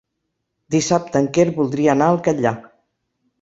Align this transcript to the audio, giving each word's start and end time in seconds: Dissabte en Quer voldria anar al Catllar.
Dissabte 0.75 1.21
en 1.23 1.27
Quer 1.35 1.45
voldria 1.59 1.93
anar 1.95 2.09
al 2.15 2.19
Catllar. 2.29 2.55